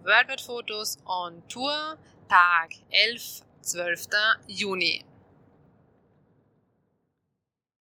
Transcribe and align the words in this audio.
Worldwide 0.00 0.40
Fotos 0.40 0.96
on 1.06 1.42
Tour, 1.48 1.98
Tag 2.28 2.70
11, 2.90 3.42
12. 3.62 4.06
Juni. 4.46 5.04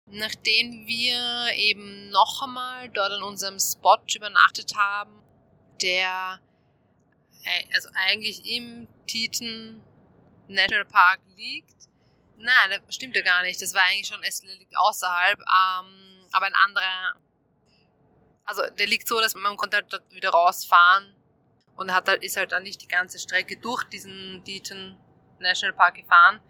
Nachdem 0.05 0.87
wir 0.87 1.53
eben 1.55 2.09
noch 2.09 2.43
einmal 2.43 2.87
dort 2.89 3.11
an 3.11 3.23
unserem 3.23 3.59
Spot 3.59 3.99
übernachtet 4.15 4.73
haben, 4.77 5.21
der 5.81 6.39
äh, 7.43 7.65
also 7.75 7.89
eigentlich 7.93 8.45
im 8.45 8.87
Teton 9.05 9.83
National 10.47 10.85
Park 10.85 11.19
liegt. 11.35 11.89
Nein, 12.37 12.81
das 12.85 12.95
stimmt 12.95 13.17
ja 13.17 13.21
gar 13.21 13.41
nicht. 13.41 13.61
Das 13.61 13.73
war 13.73 13.83
eigentlich 13.83 14.07
schon, 14.07 14.23
es 14.23 14.41
liegt 14.43 14.77
außerhalb, 14.77 15.39
ähm, 15.39 16.25
aber 16.31 16.45
ein 16.45 16.55
anderer, 16.55 17.15
also 18.45 18.61
der 18.79 18.87
liegt 18.87 19.09
so, 19.09 19.19
dass 19.19 19.35
man 19.35 19.57
konnte 19.57 19.75
halt 19.75 19.91
dort 19.91 20.09
wieder 20.09 20.29
rausfahren 20.29 21.16
und 21.77 21.93
hat 21.93 22.07
halt, 22.07 22.23
ist 22.23 22.37
halt 22.37 22.51
dann 22.51 22.63
nicht 22.63 22.81
die 22.81 22.87
ganze 22.87 23.19
Strecke 23.19 23.57
durch 23.57 23.83
diesen 23.85 24.43
Teton 24.43 24.97
National 25.39 25.75
Park 25.75 25.95
gefahren. 25.95 26.41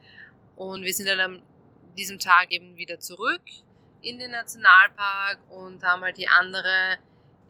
Und 0.56 0.84
wir 0.84 0.94
sind 0.94 1.08
dann 1.08 1.20
am 1.20 1.44
diesem 1.98 2.20
Tag 2.20 2.52
eben 2.52 2.78
wieder 2.78 3.00
zurück 3.00 3.42
in 4.02 4.20
den 4.20 4.32
Nationalpark 4.32 5.40
und 5.50 5.84
haben 5.84 6.04
halt 6.04 6.18
die 6.18 6.28
andere, 6.28 6.98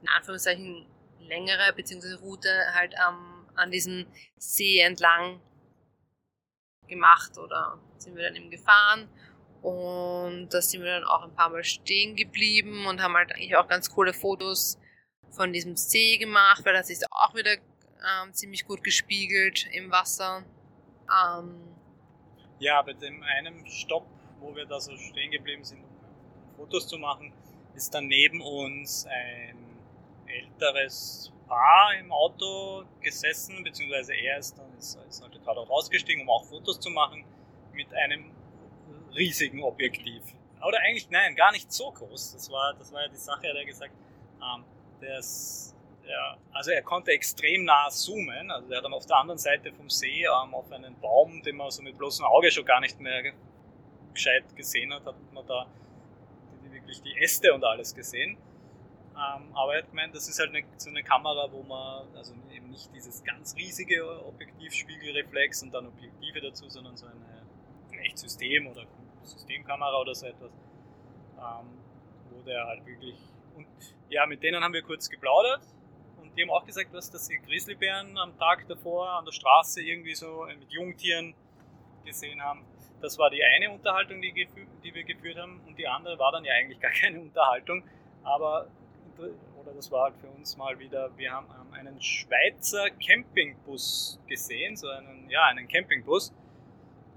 in 0.02 0.08
Anführungszeichen, 0.10 0.86
längere 1.20 1.74
bzw. 1.74 2.14
Route 2.22 2.50
halt 2.74 2.94
ähm, 2.94 3.46
an 3.56 3.72
diesem 3.72 4.08
See 4.38 4.80
entlang 4.80 5.42
gemacht 6.88 7.38
oder 7.38 7.80
sind 7.98 8.16
wir 8.16 8.24
dann 8.24 8.36
eben 8.36 8.50
gefahren. 8.50 9.10
Und 9.62 10.50
da 10.50 10.62
sind 10.62 10.84
wir 10.84 11.00
dann 11.00 11.04
auch 11.04 11.24
ein 11.24 11.36
paar 11.36 11.50
Mal 11.50 11.64
stehen 11.64 12.16
geblieben 12.16 12.86
und 12.86 13.02
haben 13.02 13.16
halt 13.16 13.32
eigentlich 13.34 13.56
auch 13.58 13.68
ganz 13.68 13.90
coole 13.90 14.14
Fotos 14.14 14.80
von 15.32 15.54
diesem 15.54 15.76
See 15.76 16.18
gemacht, 16.18 16.66
weil 16.66 16.74
das 16.74 16.90
ist 16.90 17.06
auch 17.12 17.36
wieder 17.36 17.54
ähm, 17.54 18.34
ziemlich 18.34 18.66
gut 18.66 18.84
gespiegelt 18.84 19.68
im 19.72 19.92
Wasser. 19.92 20.44
Ähm, 21.10 21.76
ja, 22.60 22.82
bei 22.82 22.94
dem 22.94 23.22
einen 23.24 23.68
Stopp 23.68 24.08
wo 24.40 24.56
wir 24.56 24.66
da 24.66 24.80
so 24.80 24.96
stehen 24.98 25.32
geblieben 25.32 25.64
sind, 25.64 25.84
um 25.84 26.56
Fotos 26.56 26.88
zu 26.88 26.98
machen, 26.98 27.34
ist 27.76 27.94
dann 27.94 28.08
neben 28.08 28.42
uns 28.42 29.06
ein 29.06 29.58
älteres 30.28 31.32
Paar 31.48 31.96
im 32.00 32.12
Auto 32.12 32.84
gesessen, 33.02 33.64
beziehungsweise 33.64 34.14
er 34.14 34.38
ist 34.38 34.58
dann 34.58 34.78
ist, 34.78 34.98
ist 35.08 35.22
halt 35.22 35.34
gerade 35.44 35.60
auch 35.60 35.70
rausgestiegen, 35.70 36.24
um 36.24 36.30
auch 36.30 36.44
Fotos 36.46 36.80
zu 36.80 36.90
machen, 36.90 37.24
mit 37.74 37.94
einem 37.94 38.32
riesigen 39.16 39.64
Objektiv. 39.64 40.24
Oder 40.68 40.80
eigentlich, 40.80 41.10
nein, 41.10 41.36
gar 41.36 41.52
nicht 41.52 41.72
so 41.72 41.92
groß. 41.92 42.34
Das 42.34 42.52
war, 42.52 42.74
das 42.74 42.92
war 42.92 43.04
ja 43.04 43.08
die 43.08 43.16
Sache, 43.16 43.48
er 43.48 43.60
hat 43.60 43.68
gesagt, 43.68 43.94
ähm, 44.42 44.66
das, 45.02 45.76
ja, 46.06 46.38
also 46.52 46.72
er 46.72 46.82
konnte 46.82 47.12
extrem 47.12 47.66
nah 47.66 47.90
zoomen. 47.90 48.52
Also 48.52 48.72
er 48.72 48.78
hat 48.78 48.86
dann 48.86 48.94
auf 48.94 49.06
der 49.06 49.18
anderen 49.18 49.38
Seite 49.38 49.72
vom 49.74 49.90
See 49.90 50.24
ähm, 50.24 50.54
auf 50.54 50.72
einen 50.72 51.00
Baum, 51.00 51.42
den 51.44 51.58
man 51.58 51.72
so 51.72 51.82
mit 51.82 51.98
bloßem 51.98 52.26
Auge 52.26 52.52
schon 52.52 52.66
gar 52.66 52.80
nicht 52.80 53.00
mehr 53.00 53.34
gescheit 54.14 54.44
gesehen 54.56 54.94
hat, 54.94 55.06
hat 55.06 55.16
man 55.34 55.46
da 55.46 55.68
wirklich 56.72 57.02
die 57.02 57.16
Äste 57.18 57.54
und 57.54 57.64
alles 57.64 57.94
gesehen. 57.94 58.38
Ähm, 59.18 59.56
aber 59.56 59.74
er 59.74 59.82
hat 59.82 59.90
gemeint, 59.90 60.14
das 60.14 60.28
ist 60.28 60.40
halt 60.40 60.50
eine, 60.50 60.64
so 60.78 60.90
eine 60.90 61.04
Kamera, 61.04 61.52
wo 61.52 61.64
man, 61.64 62.08
also 62.16 62.34
eben 62.54 62.70
nicht 62.70 62.94
dieses 62.94 63.24
ganz 63.24 63.56
riesige 63.56 64.26
Objektivspiegelreflex 64.26 65.64
und 65.64 65.74
dann 65.74 65.88
Objektive 65.88 66.42
dazu, 66.42 66.70
sondern 66.70 66.96
so 66.96 67.08
eine 67.08 67.46
vielleicht 67.90 68.20
System- 68.20 68.68
oder 68.68 68.86
Systemkamera 69.24 70.00
oder 70.00 70.14
so 70.14 70.28
etwas, 70.28 70.52
ähm, 71.38 71.68
wo 72.30 72.42
der 72.44 72.66
halt 72.66 72.86
wirklich, 72.86 73.16
und 73.58 73.68
ja, 74.10 74.26
mit 74.26 74.42
denen 74.44 74.64
haben 74.64 74.74
wir 74.74 74.84
kurz 74.84 75.10
geplaudert 75.10 75.62
und 76.22 76.36
die 76.38 76.44
haben 76.44 76.52
auch 76.52 76.66
gesagt, 76.66 76.94
was, 76.94 77.12
dass 77.12 77.26
sie 77.26 77.38
Grizzlybären 77.40 78.18
am 78.18 78.38
Tag 78.38 78.68
davor 78.68 79.10
an 79.10 79.26
der 79.26 79.34
Straße 79.34 79.82
irgendwie 79.82 80.16
so 80.16 80.46
mit 80.48 80.72
Jungtieren 80.72 81.34
gesehen 82.06 82.42
haben. 82.42 82.64
Das 83.02 83.20
war 83.20 83.30
die 83.30 83.44
eine 83.44 83.72
Unterhaltung, 83.72 84.22
die, 84.22 84.48
die 84.84 84.96
wir 84.96 85.04
geführt 85.04 85.38
haben. 85.38 85.62
Und 85.68 85.78
die 85.78 85.88
andere 85.88 86.18
war 86.18 86.32
dann 86.32 86.44
ja 86.44 86.54
eigentlich 86.54 86.80
gar 86.80 86.92
keine 87.02 87.20
Unterhaltung. 87.20 87.84
Aber, 88.24 88.68
oder 89.18 89.74
das 89.76 89.92
war 89.92 90.06
halt 90.06 90.16
für 90.18 90.28
uns 90.28 90.58
mal 90.58 90.78
wieder, 90.80 91.16
wir 91.18 91.32
haben 91.32 91.48
einen 91.72 92.02
Schweizer 92.02 92.90
Campingbus 92.90 94.20
gesehen, 94.28 94.76
so 94.76 94.90
einen, 94.90 95.30
ja, 95.30 95.46
einen 95.46 95.68
Campingbus. 95.68 96.34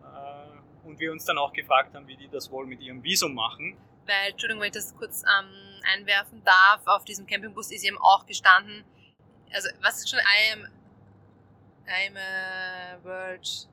Äh, 0.03 0.87
und 0.87 0.99
wir 0.99 1.13
uns 1.13 1.25
dann 1.25 1.39
auch 1.39 1.53
gefragt 1.53 1.95
haben, 1.95 2.07
wie 2.07 2.17
die 2.17 2.29
das 2.29 2.51
wohl 2.51 2.67
mit 2.67 2.81
ihrem 2.81 3.03
Visum 3.03 3.35
machen. 3.35 3.77
Weil, 4.07 4.31
Entschuldigung, 4.33 4.61
wenn 4.61 4.69
ich 4.69 4.75
das 4.75 4.95
kurz 4.97 5.23
ähm, 5.23 5.70
einwerfen 5.85 6.43
darf, 6.45 6.83
auf 6.87 7.05
diesem 7.05 7.27
Campingbus 7.27 7.71
ist 7.71 7.85
eben 7.85 7.99
auch 7.99 8.27
gestanden, 8.27 8.85
also 9.53 9.69
was 9.83 9.99
ist 9.99 10.11
schon 10.11 10.21
I 10.21 10.53
am, 10.53 10.69
I'm 11.87 12.17
a 12.17 13.05
World 13.05 13.69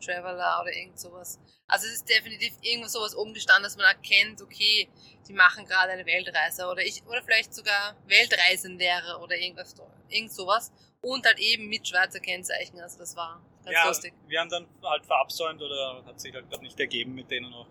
Traveler 0.00 0.60
oder 0.62 0.72
irgend 0.72 0.98
sowas. 0.98 1.38
Also 1.66 1.86
es 1.86 1.94
ist 1.94 2.08
definitiv 2.08 2.54
irgendwo 2.62 2.88
sowas 2.88 3.14
oben 3.14 3.34
gestanden, 3.34 3.64
dass 3.64 3.76
man 3.76 3.86
erkennt, 3.86 4.40
okay, 4.40 4.88
die 5.26 5.32
machen 5.32 5.66
gerade 5.66 5.92
eine 5.92 6.06
Weltreise 6.06 6.66
oder 6.66 6.82
ich, 6.82 7.04
oder 7.06 7.22
vielleicht 7.22 7.52
sogar 7.54 7.94
Weltreisendere 8.06 9.18
oder 9.22 9.36
irgendwas, 9.36 9.74
irgend 10.08 10.32
sowas. 10.32 10.72
Und 11.00 11.24
halt 11.26 11.38
eben 11.38 11.68
mit 11.68 11.86
Schweizer 11.86 12.20
Kennzeichen, 12.20 12.80
also 12.80 12.98
das 12.98 13.14
war 13.16 13.40
ganz 13.64 13.74
ja, 13.74 13.86
lustig. 13.86 14.14
Wir 14.26 14.40
haben 14.40 14.48
dann 14.48 14.66
halt 14.82 15.04
verabsäumt 15.04 15.60
oder 15.60 16.02
hat 16.06 16.20
sich 16.20 16.34
halt 16.34 16.62
nicht 16.62 16.80
ergeben, 16.80 17.14
mit 17.14 17.30
denen 17.30 17.50
noch 17.50 17.66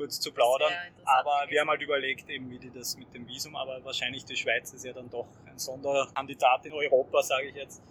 kurz 0.00 0.18
zu 0.18 0.32
plaudern. 0.32 0.72
Aber 1.04 1.44
wir 1.50 1.60
haben 1.60 1.68
halt 1.68 1.82
überlegt, 1.82 2.30
eben 2.30 2.50
wie 2.50 2.58
die 2.58 2.70
das 2.70 2.96
mit 2.96 3.12
dem 3.12 3.28
Visum, 3.28 3.54
aber 3.54 3.84
wahrscheinlich 3.84 4.24
die 4.24 4.36
Schweiz 4.36 4.72
ist 4.72 4.84
ja 4.84 4.94
dann 4.94 5.10
doch 5.10 5.28
ein 5.44 5.58
Sonderkandidat 5.58 6.64
in 6.64 6.72
Europa, 6.72 7.22
sage 7.22 7.48
ich 7.48 7.54
jetzt. 7.54 7.82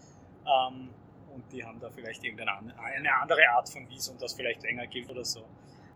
Ähm, 0.44 0.90
und 1.32 1.52
die 1.52 1.64
haben 1.64 1.80
da 1.80 1.92
vielleicht 1.92 2.24
irgendeine 2.24 2.52
eine 2.80 3.14
andere 3.14 3.48
Art 3.50 3.70
von 3.70 3.88
Visum, 3.88 4.18
das 4.18 4.34
vielleicht 4.34 4.64
länger 4.64 4.88
gilt 4.88 5.08
oder 5.12 5.24
so. 5.24 5.46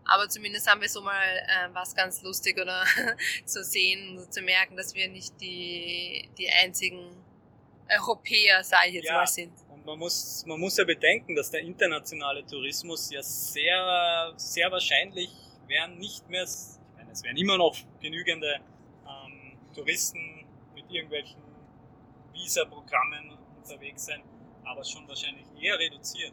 Aber 0.04 0.28
zumindest 0.28 0.70
haben 0.70 0.80
wir 0.80 0.88
so 0.88 1.00
mal 1.00 1.24
äh, 1.24 1.68
was 1.72 1.96
ganz 1.96 2.22
lustig 2.22 2.60
oder 2.60 2.84
zu 3.44 3.64
sehen 3.64 4.18
und 4.18 4.32
zu 4.32 4.42
merken, 4.42 4.76
dass 4.76 4.94
wir 4.94 5.08
nicht 5.08 5.40
die, 5.40 6.30
die 6.38 6.48
einzigen 6.48 7.24
Europäer, 7.90 8.62
sage 8.62 8.88
ich 8.88 8.94
jetzt 8.94 9.06
ja, 9.06 9.16
mal, 9.16 9.26
sind. 9.26 9.52
Und 9.68 9.84
man 9.84 9.98
muss, 9.98 10.44
man 10.46 10.60
muss 10.60 10.76
ja 10.76 10.84
bedenken, 10.84 11.34
dass 11.34 11.50
der 11.50 11.60
internationale 11.60 12.46
Tourismus 12.46 13.10
ja 13.10 13.22
sehr, 13.22 14.32
sehr 14.36 14.70
wahrscheinlich 14.70 15.30
werden 15.68 15.98
nicht 15.98 16.28
mehr, 16.28 16.44
ich 16.44 16.96
meine, 16.96 17.12
es 17.12 17.22
werden 17.22 17.36
immer 17.36 17.58
noch 17.58 17.76
genügende 18.00 18.60
ähm, 19.06 19.58
Touristen 19.74 20.46
mit 20.74 20.90
irgendwelchen 20.90 21.42
Visa-Programmen 22.32 23.38
unterwegs 23.56 24.06
sein 24.06 24.22
aber 24.66 24.84
schon 24.84 25.06
wahrscheinlich 25.08 25.46
eher 25.60 25.78
reduziert. 25.78 26.32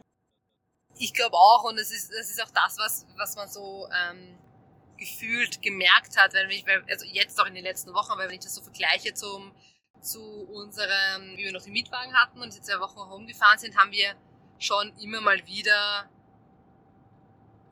Ich 0.96 1.14
glaube 1.14 1.36
auch, 1.36 1.64
und 1.64 1.78
es 1.78 1.90
ist, 1.90 2.10
das 2.12 2.30
ist 2.30 2.42
auch 2.42 2.50
das, 2.50 2.76
was, 2.78 3.06
was 3.16 3.36
man 3.36 3.48
so 3.48 3.88
ähm, 3.90 4.38
gefühlt 4.96 5.62
gemerkt 5.62 6.16
hat, 6.16 6.34
wenn 6.34 6.50
ich, 6.50 6.64
also 6.88 7.06
jetzt 7.06 7.40
auch 7.40 7.46
in 7.46 7.54
den 7.54 7.64
letzten 7.64 7.94
Wochen, 7.94 8.16
weil 8.18 8.28
wenn 8.28 8.34
ich 8.34 8.44
das 8.44 8.54
so 8.54 8.62
vergleiche 8.62 9.14
zum, 9.14 9.54
zu 10.00 10.22
unserem, 10.22 11.36
wie 11.36 11.44
wir 11.44 11.52
noch 11.52 11.62
den 11.62 11.72
Mietwagen 11.72 12.14
hatten 12.14 12.40
und 12.40 12.54
jetzt 12.54 12.66
zwei 12.66 12.80
Wochen 12.80 12.98
rumgefahren 12.98 13.58
sind, 13.58 13.76
haben 13.76 13.92
wir 13.92 14.14
schon 14.58 14.96
immer 14.98 15.20
mal 15.20 15.44
wieder 15.46 16.08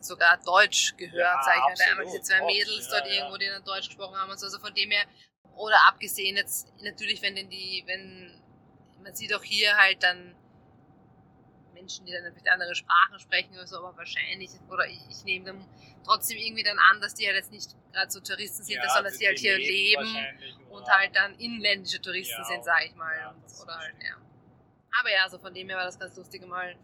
sogar 0.00 0.38
Deutsch 0.44 0.97
gehört, 0.97 1.15
ja, 1.15 1.43
sag 1.43 1.55
ich 1.56 1.78
mal. 1.78 1.97
Da 1.97 2.03
diese 2.05 2.22
zwei 2.22 2.41
Mädels 2.44 2.88
ja, 2.91 2.99
dort 2.99 3.06
ja. 3.06 3.15
irgendwo, 3.15 3.37
die 3.37 3.47
dann 3.47 3.65
Deutsch 3.65 3.88
gesprochen 3.88 4.16
haben 4.16 4.31
und 4.31 4.38
so. 4.38 4.47
Also 4.47 4.59
von 4.59 4.75
dem 4.75 4.91
her, 4.91 5.05
oder 5.56 5.77
abgesehen 5.88 6.37
jetzt, 6.37 6.69
natürlich, 6.83 7.22
wenn 7.22 7.37
denn 7.37 7.50
die, 7.50 7.84
wenn, 7.87 8.43
man 9.03 9.15
sieht 9.15 9.34
auch 9.34 9.43
hier 9.43 9.77
halt 9.77 10.03
dann 10.03 10.34
Menschen, 11.75 12.06
die 12.06 12.12
dann 12.12 12.25
natürlich 12.25 12.50
andere 12.50 12.75
Sprachen 12.75 13.19
sprechen 13.19 13.55
oder 13.55 13.66
so, 13.66 13.78
aber 13.78 13.97
wahrscheinlich, 13.97 14.50
oder 14.69 14.87
ich, 14.87 15.00
ich 15.09 15.25
nehme 15.25 15.47
dann 15.47 15.66
trotzdem 16.05 16.39
irgendwie 16.39 16.62
dann 16.62 16.78
an, 16.91 17.00
dass 17.00 17.15
die 17.15 17.27
halt 17.27 17.37
jetzt 17.37 17.53
nicht 17.53 17.75
gerade 17.93 18.10
so 18.10 18.21
Touristen 18.21 18.62
sind, 18.62 18.81
sondern 18.87 19.05
dass 19.05 19.19
die 19.19 19.27
halt 19.27 19.39
hier 19.39 19.56
leben, 19.56 20.16
und 20.71 20.87
halt 20.87 21.15
dann 21.15 21.34
inländische 21.39 22.00
Touristen 22.00 22.44
sind, 22.44 22.65
sag 22.65 22.84
ich 22.87 22.94
mal. 22.94 23.34
Oder 23.62 23.78
halt, 23.78 23.94
ja. 24.03 24.16
Aber 24.99 25.10
ja, 25.10 25.25
also 25.25 25.39
von 25.39 25.53
dem 25.53 25.69
her 25.69 25.77
war 25.77 25.84
das 25.84 25.98
ganz 25.98 26.16
lustig, 26.16 26.47
mal 26.47 26.77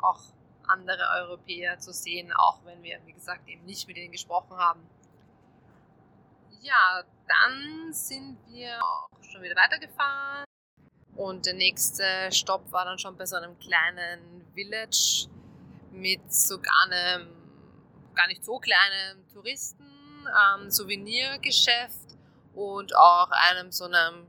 auch 0.00 0.20
andere 0.68 1.02
Europäer 1.22 1.78
zu 1.78 1.92
sehen, 1.92 2.32
auch 2.32 2.64
wenn 2.64 2.82
wir, 2.82 2.98
wie 3.06 3.12
gesagt, 3.12 3.48
eben 3.48 3.64
nicht 3.64 3.86
mit 3.88 3.96
ihnen 3.96 4.12
gesprochen 4.12 4.56
haben. 4.56 4.80
Ja, 6.60 7.02
dann 7.28 7.92
sind 7.92 8.38
wir 8.48 8.82
auch 8.82 9.08
schon 9.22 9.42
wieder 9.42 9.56
weitergefahren 9.56 10.44
und 11.16 11.46
der 11.46 11.54
nächste 11.54 12.04
Stopp 12.32 12.70
war 12.72 12.84
dann 12.84 12.98
schon 12.98 13.16
bei 13.16 13.26
so 13.26 13.36
einem 13.36 13.58
kleinen 13.58 14.46
Village 14.54 15.28
mit 15.92 16.32
sogar 16.32 16.88
einem 16.90 17.28
gar 18.14 18.26
nicht 18.26 18.44
so 18.44 18.58
kleinen 18.58 19.26
Touristen, 19.32 19.84
ähm, 20.26 20.70
Souvenirgeschäft 20.70 22.16
und 22.54 22.96
auch 22.96 23.30
einem 23.30 23.70
so 23.70 23.84
einem 23.84 24.26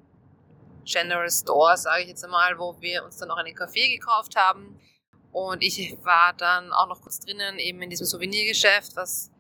General 0.86 1.30
Store, 1.30 1.76
sage 1.78 2.04
ich 2.04 2.10
jetzt 2.10 2.24
einmal, 2.24 2.58
wo 2.60 2.80
wir 2.80 3.04
uns 3.04 3.18
dann 3.18 3.30
noch 3.30 3.38
einen 3.38 3.56
Kaffee 3.56 3.98
gekauft 3.98 4.36
haben. 4.36 4.75
Und 5.36 5.64
ich 5.64 5.98
war 6.04 6.32
dann 6.34 6.72
auch 6.72 6.88
noch 6.88 7.02
kurz 7.02 7.20
drinnen, 7.20 7.60
eben 7.60 7.82
in 7.82 7.90
diesem 7.90 8.06
Souvenirgeschäft, 8.06 8.96
was 8.96 9.32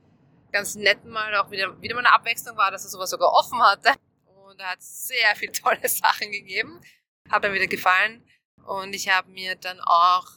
ganz 0.51 0.75
nett 0.75 1.05
mal 1.05 1.33
auch 1.35 1.51
wieder, 1.51 1.81
wieder 1.81 1.95
mal 1.95 2.05
eine 2.05 2.13
Abwechslung 2.13 2.57
war, 2.57 2.71
dass 2.71 2.83
er 2.83 2.89
sowas 2.89 3.09
sogar 3.09 3.31
offen 3.31 3.61
hatte. 3.63 3.91
Und 4.25 4.59
er 4.59 4.71
hat 4.71 4.81
sehr 4.81 5.35
viele 5.35 5.51
tolle 5.63 5.87
Sachen 5.87 6.31
gegeben 6.31 6.81
hat 7.29 7.43
mir 7.43 7.53
wieder 7.53 7.67
gefallen. 7.67 8.23
Und 8.65 8.93
ich 8.93 9.09
habe 9.09 9.29
mir 9.31 9.55
dann 9.55 9.79
auch 9.81 10.27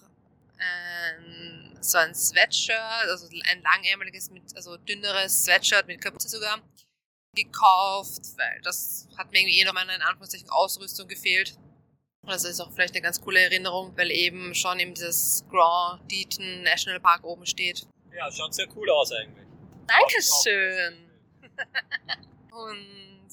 ein, 0.58 1.78
so 1.80 1.98
ein 1.98 2.14
Sweatshirt, 2.14 2.78
also 3.08 3.28
ein 3.44 3.62
langärmeliges, 3.62 4.30
mit, 4.30 4.54
also 4.56 4.76
dünneres 4.76 5.44
Sweatshirt 5.44 5.86
mit 5.86 6.00
Kapuze 6.00 6.28
sogar, 6.28 6.60
gekauft, 7.34 8.22
weil 8.36 8.60
das 8.62 9.06
hat 9.16 9.30
mir 9.30 9.40
irgendwie 9.40 9.60
eh 9.60 9.64
noch 9.64 9.72
mal 9.72 9.88
in 9.88 10.02
Anführungszeichen 10.02 10.50
Ausrüstung 10.50 11.08
gefehlt. 11.08 11.56
Das 12.22 12.44
ist 12.44 12.60
auch 12.60 12.70
vielleicht 12.72 12.94
eine 12.94 13.02
ganz 13.02 13.20
coole 13.20 13.40
Erinnerung, 13.40 13.96
weil 13.96 14.10
eben 14.10 14.54
schon 14.54 14.78
eben 14.80 14.94
dieses 14.94 15.44
Grand 15.48 16.08
Teton 16.08 16.62
National 16.62 17.00
Park 17.00 17.24
oben 17.24 17.46
steht. 17.46 17.86
Ja, 18.12 18.30
schaut 18.30 18.54
sehr 18.54 18.66
cool 18.76 18.90
aus 18.90 19.12
eigentlich. 19.12 19.46
Dankeschön. 19.86 21.10
und 22.52 23.28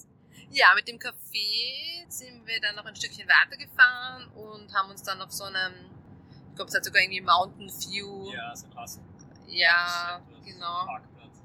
ja, 0.52 0.68
mit 0.76 0.88
dem 0.88 0.98
Café 0.98 2.08
sind 2.08 2.46
wir 2.46 2.62
dann 2.62 2.76
noch 2.76 2.86
ein 2.86 2.96
Stückchen 2.96 3.28
weitergefahren 3.28 4.28
und 4.30 4.74
haben 4.74 4.90
uns 4.92 5.04
dann 5.04 5.22
auf 5.22 5.32
so 5.32 5.44
einem, 5.44 5.74
ich 6.50 6.56
glaube, 6.56 6.70
es 6.70 6.76
hat 6.76 6.86
sogar 6.86 7.02
irgendwie 7.02 7.22
Mountain 7.22 7.68
View. 7.68 8.32
Ja, 8.32 8.56
so 8.56 8.68
krass. 8.68 9.02
Ja, 9.48 10.22
genau. 10.46 10.86
Parkplatz. 10.86 11.42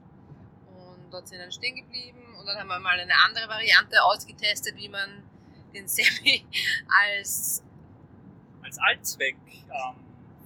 Und 0.68 1.10
dort 1.10 1.26
sind 1.26 1.38
wir 1.38 1.44
dann 1.44 1.52
stehen 1.52 1.76
geblieben 1.76 2.36
und 2.38 2.46
dann 2.46 2.58
haben 2.58 2.68
wir 2.68 2.78
mal 2.78 2.98
eine 2.98 3.14
andere 3.24 3.48
Variante 3.48 4.02
ausgetestet, 4.04 4.76
wie 4.76 4.88
man 4.88 5.29
den 5.72 5.88
Semi 5.88 6.44
als 6.88 7.62
Als 8.62 8.78
Allzweck 8.78 9.36
ähm, 9.46 9.96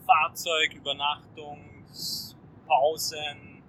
Fahrzeug, 0.07 0.75
Übernachtungs, 0.75 2.37
Pausen, 2.67 3.63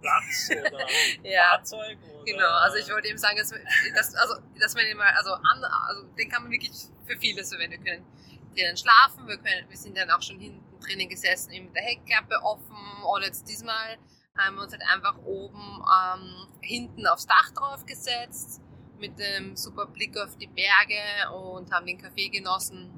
Platz 0.00 0.50
oder 0.66 0.86
Ja. 1.22 1.50
Fahrzeug 1.50 1.98
oder 2.02 2.24
Genau, 2.24 2.50
also 2.50 2.76
ich 2.76 2.90
wollte 2.90 3.08
eben 3.08 3.18
sagen, 3.18 3.38
dass, 3.38 3.50
dass, 3.94 4.14
also, 4.14 4.34
dass 4.60 4.74
man 4.74 4.84
den 4.84 4.96
mal, 4.98 5.10
also, 5.16 5.32
an, 5.32 5.64
also 5.88 6.02
den 6.18 6.28
kann 6.28 6.42
man 6.42 6.52
wirklich 6.52 6.72
für 7.06 7.16
vieles 7.18 7.48
verwenden. 7.48 7.82
Wir 7.82 7.92
können 7.92 8.06
drinnen 8.54 8.76
schlafen, 8.76 9.26
wir, 9.26 9.38
können, 9.38 9.68
wir 9.68 9.76
sind 9.76 9.96
dann 9.96 10.10
auch 10.10 10.20
schon 10.20 10.38
hinten 10.38 10.62
drinnen 10.80 11.08
gesessen, 11.08 11.52
eben 11.52 11.66
mit 11.66 11.76
der 11.76 11.82
Heckklappe 11.84 12.42
offen 12.42 12.76
und 13.02 13.22
jetzt 13.24 13.48
diesmal 13.48 13.96
haben 14.36 14.56
wir 14.56 14.62
uns 14.62 14.72
halt 14.72 14.82
einfach 14.92 15.16
oben 15.24 15.82
ähm, 15.82 16.48
hinten 16.60 17.06
aufs 17.06 17.26
Dach 17.26 17.50
drauf 17.54 17.84
gesetzt 17.86 18.60
mit 18.98 19.18
dem 19.18 19.56
super 19.56 19.86
Blick 19.86 20.16
auf 20.18 20.36
die 20.36 20.46
Berge 20.46 21.32
und 21.32 21.72
haben 21.72 21.86
den 21.86 21.98
Kaffee 21.98 22.28
genossen. 22.28 22.90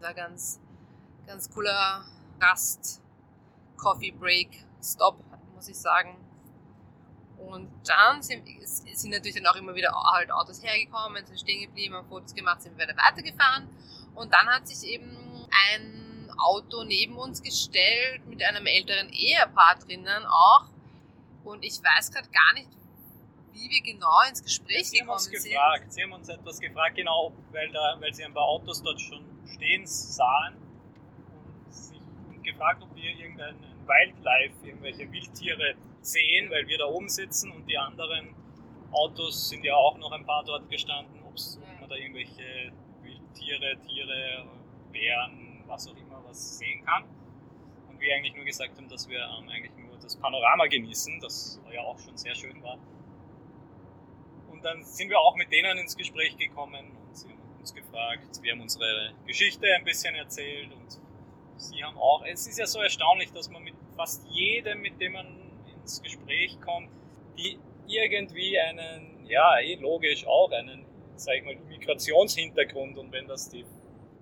War 0.00 0.14
ganz, 0.14 0.60
ganz 1.26 1.50
cooler 1.50 2.04
Rast, 2.40 3.00
Coffee 3.76 4.10
Break, 4.10 4.64
Stop, 4.82 5.18
muss 5.54 5.68
ich 5.68 5.76
sagen. 5.76 6.16
Und 7.38 7.70
dann 7.86 8.22
sind, 8.22 8.46
sind 8.64 9.10
natürlich 9.10 9.36
dann 9.36 9.46
auch 9.46 9.56
immer 9.56 9.74
wieder 9.74 9.92
halt 9.92 10.30
Autos 10.30 10.62
hergekommen, 10.62 11.24
sind 11.26 11.38
stehen 11.38 11.62
geblieben, 11.68 11.94
haben 11.94 12.08
Fotos 12.08 12.34
gemacht, 12.34 12.62
sind 12.62 12.76
wieder 12.76 12.96
weitergefahren. 12.96 13.68
Und 14.14 14.32
dann 14.32 14.46
hat 14.48 14.66
sich 14.68 14.88
eben 14.88 15.16
ein 15.70 16.30
Auto 16.38 16.84
neben 16.84 17.16
uns 17.16 17.42
gestellt 17.42 18.26
mit 18.26 18.42
einem 18.42 18.66
älteren 18.66 19.08
Ehepaar 19.10 19.76
drinnen 19.78 20.24
auch. 20.26 20.66
Und 21.44 21.62
ich 21.64 21.82
weiß 21.82 22.10
gerade 22.10 22.28
gar 22.30 22.54
nicht, 22.54 22.68
wie 23.54 23.70
wir 23.70 23.82
genau 23.82 24.20
ins 24.28 24.42
Gespräch 24.42 24.90
haben 25.00 25.06
gekommen 25.06 25.18
sind. 25.20 25.44
gefragt, 25.44 25.92
Sie 25.92 26.02
haben 26.02 26.12
uns 26.12 26.28
etwas 26.28 26.60
gefragt, 26.60 26.96
genau, 26.96 27.32
weil, 27.52 27.70
da, 27.70 27.96
weil 28.00 28.12
Sie 28.12 28.24
ein 28.24 28.34
paar 28.34 28.44
Autos 28.44 28.82
dort 28.82 29.00
schon 29.00 29.24
stehen 29.46 29.86
sahen 29.86 30.56
und 30.56 31.72
sich 31.72 32.00
gefragt, 32.42 32.82
ob 32.82 32.94
wir 32.94 33.10
irgendein 33.10 33.54
ein 33.54 33.86
Wildlife, 33.86 34.66
irgendwelche 34.66 35.10
Wildtiere 35.10 35.74
sehen, 36.00 36.50
weil 36.50 36.66
wir 36.66 36.78
da 36.78 36.86
oben 36.86 37.08
sitzen 37.08 37.52
und 37.52 37.66
die 37.66 37.78
anderen 37.78 38.34
Autos 38.90 39.48
sind 39.48 39.64
ja 39.64 39.74
auch 39.74 39.96
noch 39.98 40.12
ein 40.12 40.24
paar 40.24 40.44
dort 40.44 40.68
gestanden, 40.68 41.20
ob 41.22 41.34
man 41.80 41.88
da 41.88 41.96
irgendwelche 41.96 42.72
Wildtiere, 43.02 43.76
Tiere, 43.86 44.46
Bären, 44.92 45.62
was 45.66 45.88
auch 45.88 45.96
immer, 45.96 46.22
was 46.24 46.58
sehen 46.58 46.84
kann. 46.84 47.04
Und 47.88 48.00
wir 48.00 48.14
eigentlich 48.14 48.34
nur 48.34 48.44
gesagt 48.44 48.76
haben, 48.76 48.88
dass 48.88 49.08
wir 49.08 49.18
ähm, 49.18 49.48
eigentlich 49.48 49.74
nur 49.76 49.96
das 49.98 50.16
Panorama 50.16 50.66
genießen, 50.66 51.20
das 51.20 51.60
ja 51.72 51.80
auch 51.82 51.98
schon 51.98 52.16
sehr 52.16 52.34
schön 52.34 52.62
war. 52.62 52.78
Dann 54.64 54.82
sind 54.82 55.10
wir 55.10 55.20
auch 55.20 55.36
mit 55.36 55.52
denen 55.52 55.76
ins 55.76 55.94
Gespräch 55.94 56.38
gekommen 56.38 56.96
und 57.06 57.14
sie 57.14 57.28
haben 57.28 57.58
uns 57.60 57.74
gefragt, 57.74 58.42
wir 58.42 58.52
haben 58.52 58.62
unsere 58.62 59.12
Geschichte 59.26 59.66
ein 59.74 59.84
bisschen 59.84 60.14
erzählt 60.14 60.72
und 60.72 60.98
sie 61.58 61.84
haben 61.84 61.98
auch, 61.98 62.24
es 62.24 62.46
ist 62.46 62.58
ja 62.58 62.66
so 62.66 62.80
erstaunlich, 62.80 63.30
dass 63.30 63.50
man 63.50 63.62
mit 63.62 63.74
fast 63.94 64.26
jedem, 64.30 64.80
mit 64.80 64.98
dem 64.98 65.12
man 65.12 65.26
ins 65.70 66.02
Gespräch 66.02 66.58
kommt, 66.62 66.88
die 67.36 67.58
irgendwie 67.86 68.58
einen, 68.58 69.26
ja, 69.26 69.60
eh 69.60 69.74
logisch 69.74 70.26
auch 70.26 70.50
einen, 70.50 70.86
sag 71.16 71.36
ich 71.36 71.44
mal, 71.44 71.56
Migrationshintergrund 71.68 72.96
und 72.96 73.12
wenn 73.12 73.28
das 73.28 73.50
die 73.50 73.66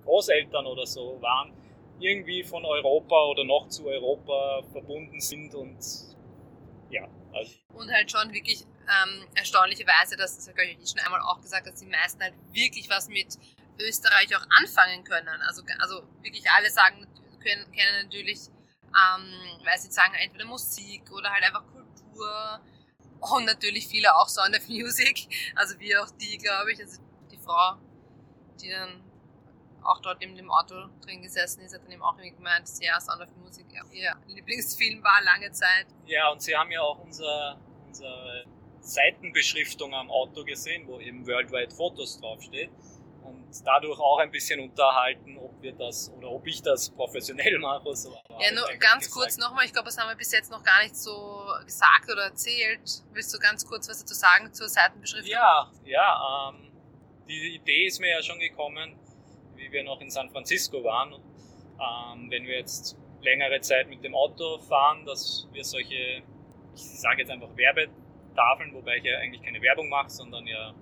Großeltern 0.04 0.66
oder 0.66 0.86
so 0.86 1.22
waren, 1.22 1.52
irgendwie 2.00 2.42
von 2.42 2.64
Europa 2.64 3.26
oder 3.26 3.44
noch 3.44 3.68
zu 3.68 3.86
Europa 3.86 4.64
verbunden 4.72 5.20
sind 5.20 5.54
und 5.54 5.78
ja, 6.90 7.06
also 7.32 7.52
Und 7.74 7.92
halt 7.92 8.10
schon 8.10 8.32
wirklich 8.32 8.66
ähm, 8.88 9.26
erstaunlicherweise, 9.34 10.16
das, 10.16 10.36
das 10.36 10.48
habe 10.48 10.64
ich 10.64 10.88
schon 10.88 11.00
einmal 11.00 11.20
auch 11.20 11.40
gesagt, 11.40 11.66
dass 11.66 11.76
die 11.76 11.86
meisten 11.86 12.22
halt 12.22 12.34
wirklich 12.52 12.88
was 12.90 13.08
mit 13.08 13.38
Österreich 13.78 14.34
auch 14.36 14.44
anfangen 14.58 15.04
können. 15.04 15.40
Also, 15.42 15.62
also 15.78 16.02
wirklich 16.22 16.50
alle 16.50 16.70
sagen, 16.70 17.06
können, 17.42 17.70
kennen 17.72 18.04
natürlich, 18.04 18.48
ähm, 18.88 19.60
weil 19.64 19.78
sie 19.78 19.90
sagen, 19.90 20.14
entweder 20.14 20.44
Musik 20.44 21.10
oder 21.12 21.30
halt 21.30 21.44
einfach 21.44 21.64
Kultur 21.66 22.60
und 23.20 23.44
natürlich 23.44 23.86
viele 23.88 24.14
auch 24.14 24.28
Sound 24.28 24.56
of 24.56 24.68
Music, 24.68 25.28
also 25.56 25.78
wie 25.78 25.96
auch 25.96 26.10
die, 26.10 26.38
glaube 26.38 26.72
ich, 26.72 26.80
also 26.80 27.00
die 27.30 27.38
Frau, 27.38 27.76
die 28.60 28.70
dann 28.70 29.02
auch 29.82 30.00
dort 30.00 30.22
in 30.22 30.36
dem 30.36 30.50
Auto 30.50 30.88
drin 31.04 31.22
gesessen 31.22 31.62
ist, 31.62 31.74
hat 31.74 31.82
dann 31.82 31.90
eben 31.90 32.02
auch 32.02 32.16
irgendwie 32.16 32.36
gemeint, 32.36 32.68
ja, 32.80 33.00
Sound 33.00 33.20
of 33.20 33.34
Music 33.36 33.66
ihr 33.92 34.14
Lieblingsfilm 34.26 35.02
war 35.02 35.22
lange 35.22 35.50
Zeit. 35.52 35.86
Ja, 36.06 36.28
und 36.30 36.40
Sie 36.40 36.56
haben 36.56 36.70
ja 36.70 36.80
auch 36.80 36.98
unser, 36.98 37.58
unsere 37.86 38.44
Seitenbeschriftung 38.82 39.94
am 39.94 40.10
Auto 40.10 40.44
gesehen, 40.44 40.86
wo 40.86 41.00
eben 41.00 41.26
Worldwide 41.26 41.74
Fotos 41.74 42.20
draufsteht. 42.20 42.70
Und 43.22 43.46
dadurch 43.64 44.00
auch 44.00 44.18
ein 44.18 44.32
bisschen 44.32 44.58
unterhalten, 44.58 45.38
ob 45.38 45.62
wir 45.62 45.72
das 45.72 46.12
oder 46.16 46.30
ob 46.30 46.44
ich 46.46 46.60
das 46.60 46.90
professionell 46.90 47.58
mache. 47.60 47.94
So. 47.94 48.12
Ja, 48.40 48.52
nur 48.52 48.66
ganz 48.78 49.04
gesagt, 49.04 49.12
kurz 49.12 49.38
nochmal, 49.38 49.64
ich 49.64 49.72
glaube, 49.72 49.86
das 49.86 49.98
haben 49.98 50.08
wir 50.08 50.16
bis 50.16 50.32
jetzt 50.32 50.50
noch 50.50 50.64
gar 50.64 50.82
nicht 50.82 50.96
so 50.96 51.46
gesagt 51.64 52.10
oder 52.10 52.24
erzählt. 52.24 52.80
Willst 53.12 53.32
du 53.32 53.38
ganz 53.38 53.64
kurz 53.64 53.88
was 53.88 54.00
dazu 54.00 54.14
sagen 54.14 54.52
zur 54.52 54.68
Seitenbeschriftung? 54.68 55.30
Ja, 55.30 55.70
ja, 55.84 56.50
ähm, 56.50 56.72
die 57.28 57.54
Idee 57.54 57.86
ist 57.86 58.00
mir 58.00 58.10
ja 58.10 58.22
schon 58.22 58.40
gekommen, 58.40 58.98
wie 59.54 59.70
wir 59.70 59.84
noch 59.84 60.00
in 60.00 60.10
San 60.10 60.28
Francisco 60.30 60.82
waren. 60.82 61.12
Ähm, 61.14 62.30
wenn 62.30 62.44
wir 62.44 62.58
jetzt 62.58 62.96
längere 63.22 63.60
Zeit 63.60 63.88
mit 63.88 64.02
dem 64.02 64.14
Auto 64.16 64.58
fahren, 64.58 65.06
dass 65.06 65.46
wir 65.52 65.64
solche, 65.64 66.22
ich 66.74 66.82
sage 66.82 67.20
jetzt 67.20 67.30
einfach 67.30 67.56
Werbetafeln, 68.32 68.72
wobei 68.74 68.96
ich 68.96 69.04
ja 69.04 69.18
eigentlich 69.18 69.42
keine 69.42 69.60
Werbung 69.60 69.88
mache, 69.88 70.10
sondern 70.10 70.46
ja, 70.46 70.74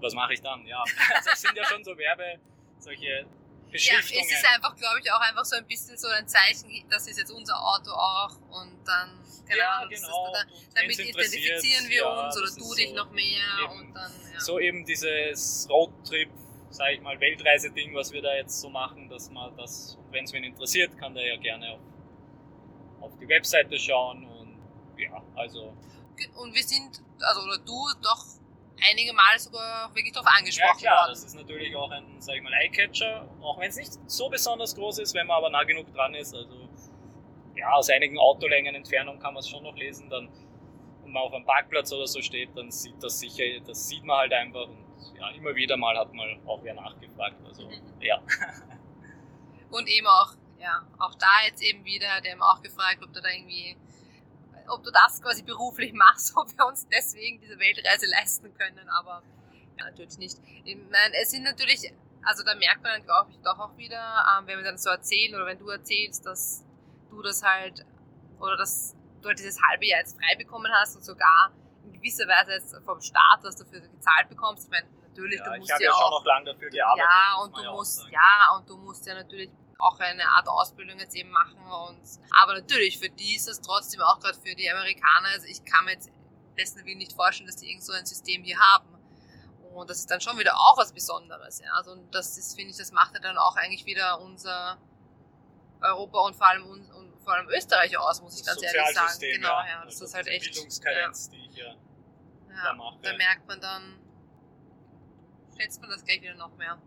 was 0.00 0.14
mache 0.14 0.34
ich 0.34 0.40
dann? 0.40 0.66
Ja, 0.66 0.82
also 1.14 1.30
es 1.32 1.40
sind 1.40 1.56
ja 1.56 1.64
schon 1.64 1.84
so 1.84 1.96
Werbe, 1.96 2.38
solche 2.78 3.06
Ja, 3.06 3.24
Beschriftungen. 3.70 4.24
es 4.24 4.32
ist 4.32 4.46
einfach, 4.54 4.76
glaube 4.76 5.00
ich, 5.02 5.12
auch 5.12 5.20
einfach 5.20 5.44
so 5.44 5.56
ein 5.56 5.66
bisschen 5.66 5.96
so 5.96 6.08
ein 6.08 6.26
Zeichen, 6.26 6.70
das 6.90 7.06
ist 7.06 7.18
jetzt 7.18 7.30
unser 7.30 7.56
Auto 7.56 7.90
auch 7.90 8.36
und 8.50 8.78
dann, 8.84 9.18
keine 9.46 9.58
ja, 9.58 9.70
Ahnung, 9.78 9.90
genau. 9.90 10.32
da, 10.32 10.40
damit 10.74 10.98
identifizieren 10.98 11.88
wir 11.88 11.96
ja, 11.96 12.24
uns 12.24 12.36
oder 12.36 12.46
du 12.46 12.74
dich 12.74 12.88
so 12.90 12.94
noch 12.96 13.10
mehr 13.12 13.70
und 13.70 13.94
dann, 13.94 14.12
ja. 14.32 14.40
so 14.40 14.58
eben 14.58 14.84
dieses 14.84 15.66
Roadtrip, 15.70 16.30
sage 16.70 16.94
ich 16.94 17.00
mal, 17.00 17.18
Weltreise-Ding, 17.20 17.94
was 17.94 18.12
wir 18.12 18.22
da 18.22 18.34
jetzt 18.34 18.60
so 18.60 18.68
machen, 18.70 19.08
dass 19.08 19.30
man 19.30 19.56
das, 19.56 19.98
wenn 20.10 20.24
es 20.24 20.32
wen 20.32 20.44
interessiert, 20.44 20.96
kann 20.98 21.14
der 21.14 21.26
ja 21.26 21.36
gerne 21.36 21.72
auf, 21.72 21.80
auf 23.00 23.18
die 23.18 23.28
Webseite 23.28 23.78
schauen 23.78 24.24
und 24.26 24.58
ja, 24.98 25.22
also 25.34 25.74
Und 26.36 26.54
wir 26.54 26.62
sind, 26.62 27.02
also 27.20 27.42
oder 27.42 27.58
du, 27.58 27.86
doch 28.02 28.24
einige 28.90 29.12
Male 29.12 29.38
sogar 29.38 29.94
wirklich 29.94 30.12
darauf 30.12 30.26
ja 30.26 30.38
angesprochen 30.38 30.78
klar, 30.78 30.96
worden. 31.02 31.10
das 31.12 31.24
ist 31.24 31.34
natürlich 31.34 31.74
auch 31.76 31.90
ein, 31.90 32.20
sag 32.20 32.36
ich 32.36 32.42
mal, 32.42 32.52
Eyecatcher, 32.52 33.28
auch 33.40 33.58
wenn 33.60 33.70
es 33.70 33.76
nicht 33.76 33.92
so 34.10 34.28
besonders 34.28 34.74
groß 34.74 34.98
ist, 34.98 35.14
wenn 35.14 35.26
man 35.26 35.36
aber 35.38 35.50
nah 35.50 35.62
genug 35.64 35.92
dran 35.94 36.14
ist, 36.14 36.34
also 36.34 36.68
ja, 37.54 37.70
aus 37.72 37.90
einigen 37.90 38.18
Autolängen 38.18 38.74
Entfernung 38.74 39.18
kann 39.20 39.34
man 39.34 39.40
es 39.40 39.48
schon 39.48 39.62
noch 39.62 39.76
lesen, 39.76 40.08
dann 40.10 40.28
und 41.04 41.12
man 41.12 41.22
auf 41.22 41.32
einem 41.32 41.44
Parkplatz 41.44 41.92
oder 41.92 42.06
so 42.06 42.22
steht, 42.22 42.56
dann 42.56 42.70
sieht 42.70 43.00
das 43.02 43.18
sicher, 43.20 43.44
das 43.66 43.88
sieht 43.88 44.04
man 44.04 44.16
halt 44.18 44.32
einfach 44.32 44.68
und 44.68 44.86
ja, 45.18 45.28
immer 45.30 45.54
wieder 45.54 45.76
mal 45.76 45.96
hat 45.96 46.12
mal 46.12 46.38
auch 46.46 46.60
wer 46.62 46.74
nachgefragt, 46.74 47.36
also 47.46 47.62
Mhm. 47.68 47.80
ja. 48.00 48.20
Und 49.70 49.88
eben 49.88 50.06
auch, 50.06 50.32
ja, 50.58 50.82
auch 50.98 51.14
da 51.14 51.46
jetzt 51.46 51.62
eben 51.62 51.84
wieder, 51.84 52.20
der 52.22 52.32
haben 52.32 52.42
auch 52.42 52.60
gefragt, 52.62 52.98
ob 53.02 53.12
du 53.12 53.20
da 53.20 53.28
irgendwie, 53.30 53.76
ob 54.72 54.82
du 54.82 54.90
das 54.90 55.20
quasi 55.22 55.42
beruflich 55.42 55.92
machst, 55.92 56.32
ob 56.36 56.48
wir 56.56 56.66
uns 56.66 56.86
deswegen 56.88 57.40
diese 57.40 57.58
Weltreise 57.58 58.06
leisten 58.06 58.52
können, 58.54 58.88
aber 58.88 59.22
ja, 59.78 59.84
natürlich 59.86 60.18
nicht. 60.18 60.38
Ich 60.64 60.76
meine, 60.76 61.14
es 61.22 61.30
sind 61.30 61.44
natürlich, 61.44 61.92
also 62.24 62.42
da 62.44 62.54
merkt 62.54 62.82
man 62.82 62.92
dann, 62.92 63.04
glaube 63.04 63.30
ich, 63.30 63.38
doch 63.42 63.58
auch 63.58 63.76
wieder, 63.76 64.24
ähm, 64.38 64.46
wenn 64.46 64.58
wir 64.58 64.64
dann 64.64 64.78
so 64.78 64.90
erzählen 64.90 65.34
oder 65.34 65.46
wenn 65.46 65.58
du 65.58 65.68
erzählst, 65.68 66.26
dass 66.26 66.64
du 67.10 67.22
das 67.22 67.42
halt, 67.42 67.84
oder 68.38 68.56
dass 68.56 68.94
du 69.20 69.28
halt 69.28 69.38
dieses 69.38 69.60
halbe 69.62 69.86
Jahr 69.86 70.00
jetzt 70.00 70.16
frei 70.20 70.34
bekommen 70.36 70.70
hast 70.72 70.96
und 70.96 71.04
sogar 71.04 71.52
in 71.84 71.92
gewisser 71.92 72.26
Weise 72.28 72.52
jetzt 72.52 72.74
vom 72.84 73.00
Staat 73.00 73.40
was 73.42 73.56
dafür 73.56 73.80
gezahlt 73.80 74.28
bekommst. 74.28 74.64
Ich 74.64 74.70
meine, 74.70 74.86
natürlich, 75.08 75.38
Ja, 75.38 75.44
du 75.46 75.52
ich 75.54 75.60
musst 75.60 75.72
habe 75.72 75.82
ja 75.84 75.90
ja 75.90 75.94
schon 75.96 76.02
auch 76.04 76.18
noch 76.20 76.24
lange 76.26 76.44
dafür 76.52 76.70
gearbeitet. 76.70 77.10
ja, 77.10 77.42
und 77.42 77.56
du 77.56 77.70
musst, 77.72 78.08
ja, 78.10 78.56
und 78.56 78.68
du 78.68 78.76
musst 78.78 79.06
ja 79.06 79.14
natürlich 79.14 79.50
auch 79.78 79.98
eine 80.00 80.28
Art 80.28 80.48
Ausbildung 80.48 80.98
jetzt 80.98 81.14
eben 81.14 81.30
machen. 81.30 81.58
Und, 81.58 82.02
aber 82.42 82.54
natürlich, 82.54 82.98
für 82.98 83.08
die 83.10 83.34
ist 83.36 83.48
es 83.48 83.60
trotzdem 83.60 84.00
auch 84.00 84.20
gerade 84.20 84.38
für 84.38 84.54
die 84.54 84.70
Amerikaner, 84.70 85.28
also 85.28 85.46
ich 85.46 85.64
kann 85.64 85.84
mir 85.84 85.92
jetzt 85.92 86.10
dessen 86.58 86.84
Willen 86.84 86.98
nicht 86.98 87.12
vorstellen, 87.12 87.46
dass 87.46 87.56
die 87.56 87.68
irgend 87.70 87.84
so 87.84 87.92
ein 87.92 88.04
System 88.06 88.42
hier 88.44 88.58
haben. 88.58 88.88
Und 89.74 89.88
das 89.88 90.00
ist 90.00 90.10
dann 90.10 90.20
schon 90.20 90.38
wieder 90.38 90.54
auch 90.54 90.76
was 90.76 90.92
Besonderes. 90.92 91.60
Ja. 91.60 91.72
Also 91.74 91.92
und 91.92 92.14
das 92.14 92.36
ist, 92.36 92.54
finde 92.56 92.70
ich, 92.72 92.76
das 92.76 92.92
macht 92.92 93.14
ja 93.14 93.20
dann 93.20 93.38
auch 93.38 93.56
eigentlich 93.56 93.86
wieder 93.86 94.20
unser 94.20 94.76
Europa 95.80 96.18
und 96.26 96.36
vor 96.36 96.46
allem, 96.46 96.66
uns, 96.66 96.90
und 96.90 97.12
vor 97.24 97.34
allem 97.34 97.48
Österreich 97.48 97.96
aus, 97.96 98.20
muss 98.20 98.38
ich 98.38 98.44
Das 98.44 98.60
ganz 98.60 98.74
ehrlich 98.74 98.94
sagen. 98.94 99.18
Genau, 99.20 99.48
ja, 99.48 99.84
das 99.84 99.94
Also 99.94 100.04
ist 100.04 100.14
halt 100.14 100.26
echt. 100.26 100.44
Bildungskarenz, 100.52 101.30
die 101.30 101.38
ich 101.46 101.54
hier 101.54 101.64
Ja, 101.64 101.76
da 102.54 102.64
ja, 102.66 102.72
mache. 102.74 102.98
da 103.02 103.16
merkt 103.16 103.48
man 103.48 103.60
dann, 103.60 103.98
schätzt 105.58 105.80
man 105.80 105.90
das 105.90 106.04
gleich 106.04 106.20
wieder 106.20 106.34
noch 106.34 106.54
mehr. 106.56 106.80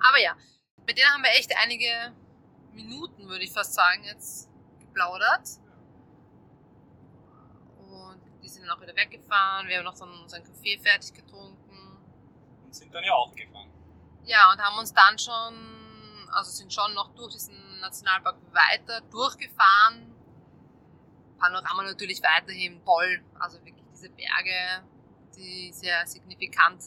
Aber 0.00 0.20
ja, 0.20 0.36
mit 0.86 0.96
denen 0.96 1.12
haben 1.12 1.22
wir 1.22 1.30
echt 1.30 1.52
einige 1.56 2.12
Minuten, 2.72 3.28
würde 3.28 3.44
ich 3.44 3.52
fast 3.52 3.74
sagen, 3.74 4.04
jetzt 4.04 4.48
geplaudert. 4.80 5.48
Und 7.78 8.20
die 8.42 8.48
sind 8.48 8.66
dann 8.66 8.76
auch 8.76 8.80
wieder 8.80 8.94
weggefahren. 8.94 9.66
Wir 9.68 9.78
haben 9.78 9.84
noch 9.84 9.96
so 9.96 10.04
unseren 10.04 10.44
Kaffee 10.44 10.78
fertig 10.78 11.14
getrunken. 11.14 11.98
Und 12.64 12.74
sind 12.74 12.94
dann 12.94 13.04
ja 13.04 13.12
auch 13.12 13.34
gefahren. 13.34 13.70
Ja, 14.24 14.52
und 14.52 14.60
haben 14.60 14.78
uns 14.78 14.92
dann 14.92 15.18
schon, 15.18 16.28
also 16.32 16.50
sind 16.50 16.72
schon 16.72 16.94
noch 16.94 17.14
durch 17.14 17.34
diesen 17.34 17.80
Nationalpark 17.80 18.36
weiter 18.52 19.00
durchgefahren. 19.10 20.14
Panorama 21.38 21.82
natürlich 21.82 22.22
weiterhin 22.22 22.82
toll. 22.84 23.24
Also 23.38 23.58
wirklich 23.64 23.84
diese 23.92 24.08
Berge, 24.10 24.84
die 25.36 25.72
sehr 25.72 26.06
signifikant 26.06 26.82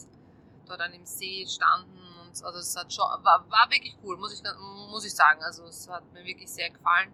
dort 0.66 0.80
an 0.80 0.92
dem 0.92 1.06
See 1.06 1.46
standen. 1.46 1.99
Und 2.30 2.44
also 2.44 2.58
es 2.60 2.76
hat 2.76 2.92
schon, 2.92 3.04
war, 3.24 3.44
war 3.50 3.70
wirklich 3.70 3.96
cool, 4.04 4.16
muss 4.16 4.32
ich, 4.32 4.42
muss 4.88 5.04
ich 5.04 5.14
sagen. 5.14 5.42
Also 5.42 5.64
es 5.64 5.88
hat 5.88 6.04
mir 6.12 6.24
wirklich 6.24 6.48
sehr 6.50 6.70
gefallen. 6.70 7.12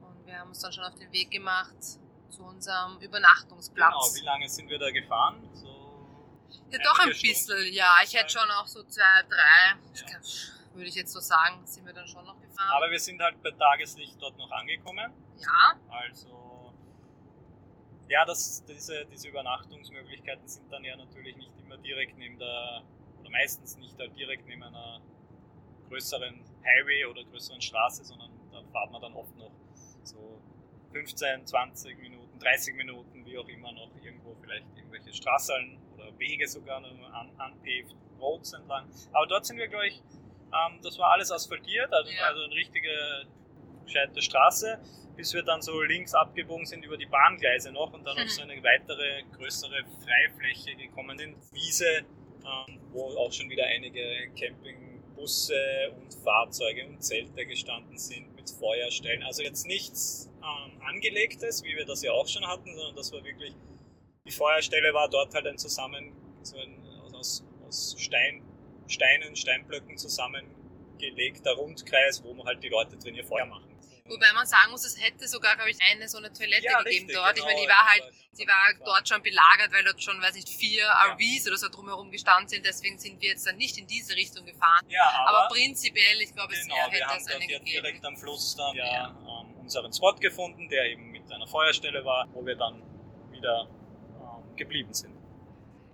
Und 0.00 0.26
wir 0.26 0.38
haben 0.38 0.48
uns 0.48 0.58
dann 0.60 0.72
schon 0.72 0.84
auf 0.84 0.94
den 0.96 1.10
Weg 1.12 1.30
gemacht 1.30 1.74
zu 2.30 2.42
unserem 2.42 2.98
Übernachtungsplatz. 3.00 3.92
Genau, 3.92 4.14
wie 4.22 4.24
lange 4.26 4.48
sind 4.48 4.68
wir 4.68 4.78
da 4.78 4.90
gefahren? 4.90 5.48
So 5.54 6.08
Ja, 6.70 6.78
doch 6.82 6.98
ein 6.98 7.08
bisschen, 7.10 7.34
Stunden, 7.56 7.72
ja. 7.72 7.94
Ich 8.02 8.12
hätte 8.14 8.30
schon 8.30 8.50
auch 8.50 8.66
so 8.66 8.82
zwei, 8.84 9.22
drei, 9.28 10.10
Ja. 10.10 10.18
würde 10.74 10.88
ich 10.88 10.96
jetzt 10.96 11.12
so 11.12 11.20
sagen, 11.20 11.64
sind 11.66 11.86
wir 11.86 11.92
dann 11.92 12.08
schon 12.08 12.24
noch 12.24 12.40
gefahren. 12.40 12.70
Aber 12.76 12.90
wir 12.90 12.98
sind 12.98 13.20
halt 13.22 13.40
bei 13.42 13.52
Tageslicht 13.52 14.20
dort 14.20 14.36
noch 14.36 14.50
angekommen. 14.50 15.12
ja, 15.38 15.78
Also, 15.88 16.72
ja, 18.08 18.24
das, 18.24 18.64
diese, 18.66 19.06
diese 19.06 19.28
Übernachtungsmöglichkeiten 19.28 20.46
sind 20.48 20.70
dann 20.72 20.82
ja 20.84 20.96
natürlich 20.96 21.36
nicht 21.36 21.52
immer 21.60 21.76
direkt 21.78 22.18
neben 22.18 22.38
der, 22.38 22.82
oder 23.24 23.30
meistens 23.30 23.76
nicht 23.78 23.98
halt 23.98 24.16
direkt 24.18 24.46
neben 24.46 24.62
einer 24.62 25.00
größeren 25.88 26.44
Highway 26.64 27.06
oder 27.06 27.24
größeren 27.24 27.60
Straße, 27.60 28.04
sondern 28.04 28.30
da 28.52 28.62
fahrt 28.72 28.90
man 28.92 29.00
dann 29.00 29.14
oft 29.14 29.34
noch 29.36 29.50
so 30.02 30.40
15, 30.92 31.46
20 31.46 31.98
Minuten, 31.98 32.38
30 32.38 32.74
Minuten, 32.76 33.24
wie 33.24 33.38
auch 33.38 33.48
immer, 33.48 33.72
noch 33.72 33.90
irgendwo 34.02 34.34
vielleicht 34.40 34.66
irgendwelche 34.76 35.12
Straßen 35.12 35.78
oder 35.94 36.18
Wege 36.18 36.46
sogar 36.46 36.80
noch 36.80 37.12
an, 37.12 37.30
unpaved 37.30 37.94
Roads 38.20 38.52
entlang. 38.52 38.88
Aber 39.12 39.26
dort 39.26 39.46
sind 39.46 39.56
wir, 39.56 39.68
glaube 39.68 39.88
ich, 39.88 40.02
ähm, 40.52 40.80
das 40.82 40.98
war 40.98 41.12
alles 41.12 41.32
asphaltiert, 41.32 41.92
also, 41.92 42.10
Ja. 42.12 42.26
also 42.28 42.42
eine 42.42 42.54
richtige 42.54 43.26
gescheite 43.84 44.22
Straße, 44.22 44.78
bis 45.16 45.32
wir 45.34 45.42
dann 45.42 45.62
so 45.62 45.80
links 45.82 46.14
abgebogen 46.14 46.64
sind 46.66 46.84
über 46.84 46.96
die 46.96 47.06
Bahngleise 47.06 47.72
noch 47.72 47.92
und 47.92 48.04
dann 48.04 48.18
auf 48.18 48.30
so 48.30 48.42
eine 48.42 48.62
weitere, 48.62 49.22
größere 49.36 49.84
Freifläche 50.04 50.74
gekommen 50.76 51.18
sind. 51.18 51.36
Wiese, 51.52 52.04
wo 52.92 53.16
auch 53.16 53.32
schon 53.32 53.48
wieder 53.50 53.64
einige 53.66 54.02
Campingbusse 54.38 55.92
und 55.96 56.14
Fahrzeuge 56.14 56.86
und 56.86 57.02
Zelte 57.02 57.46
gestanden 57.46 57.98
sind 57.98 58.34
mit 58.36 58.50
Feuerstellen. 58.50 59.22
Also 59.22 59.42
jetzt 59.42 59.66
nichts 59.66 60.30
ähm, 60.42 60.80
Angelegtes, 60.82 61.62
wie 61.64 61.76
wir 61.76 61.84
das 61.84 62.02
ja 62.02 62.12
auch 62.12 62.28
schon 62.28 62.46
hatten, 62.46 62.74
sondern 62.74 62.96
das 62.96 63.12
war 63.12 63.24
wirklich, 63.24 63.54
die 64.26 64.30
Feuerstelle 64.30 64.92
war 64.92 65.08
dort 65.08 65.34
halt 65.34 65.46
ein 65.46 65.58
Zusammen, 65.58 66.12
so 66.42 66.56
ein, 66.58 66.78
aus, 67.14 67.44
aus 67.66 67.96
Stein, 67.98 68.42
Steinen, 68.86 69.34
Steinblöcken 69.34 69.96
zusammengelegter 69.96 71.52
Rundkreis, 71.52 72.22
wo 72.22 72.34
man 72.34 72.46
halt 72.46 72.62
die 72.62 72.68
Leute 72.68 72.96
drin 72.96 73.14
ihr 73.14 73.24
Feuer 73.24 73.46
machen. 73.46 73.73
Wobei 74.08 74.32
man 74.34 74.46
sagen 74.46 74.70
muss, 74.70 74.84
es 74.84 75.00
hätte 75.00 75.26
sogar, 75.28 75.56
glaube 75.56 75.70
ich, 75.70 75.78
eine 75.82 76.08
so 76.08 76.18
eine 76.18 76.32
Toilette 76.32 76.64
Ja, 76.64 76.78
gegeben 76.82 77.06
richtig, 77.06 77.16
dort. 77.16 77.36
ich 77.38 77.44
meine, 77.44 77.56
die 77.60 77.66
genau, 77.66 77.74
war 77.78 77.86
halt, 77.90 78.04
die 78.38 78.46
war 78.46 78.74
dort 78.84 79.08
schon 79.08 79.22
belagert, 79.22 79.72
weil 79.72 79.84
dort 79.84 80.02
schon, 80.02 80.20
weiß 80.20 80.34
nicht, 80.34 80.48
vier 80.48 80.86
RVs 80.86 81.46
oder 81.48 81.56
so 81.56 81.68
drumherum 81.68 82.10
gestanden 82.10 82.48
sind. 82.48 82.66
Deswegen 82.66 82.98
sind 82.98 83.20
wir 83.20 83.30
jetzt 83.30 83.46
dann 83.46 83.56
nicht 83.56 83.78
in 83.78 83.86
diese 83.86 84.14
Richtung 84.14 84.44
gefahren. 84.44 84.84
Ja, 84.88 85.02
Aber, 85.26 85.38
aber, 85.44 85.54
prinzipiell, 85.54 86.20
ich 86.20 86.34
glaube, 86.34 86.52
es 86.52 86.62
genau, 86.62 86.74
wir 86.74 86.82
hätte 87.00 87.16
es 87.16 87.26
eine 87.28 87.46
gegeben. 87.46 87.64
direkt 87.64 88.04
am 88.04 88.16
Fluss 88.16 88.54
dann 88.56 88.74
ja, 88.76 88.84
Ja. 88.84 89.40
ähm, 89.42 89.54
unseren 89.60 89.92
Spot 89.92 90.14
gefunden, 90.16 90.68
der 90.68 90.84
eben 90.86 91.10
mit 91.10 91.30
einer 91.32 91.46
Feuerstelle 91.46 92.04
war, 92.04 92.28
wo 92.32 92.44
wir 92.44 92.56
dann 92.56 92.82
wieder 93.30 93.68
ähm, 94.20 94.56
geblieben 94.56 94.92
sind. 94.92 95.14